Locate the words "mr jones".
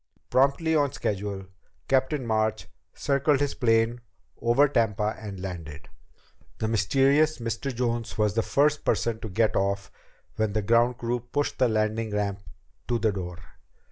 7.37-8.17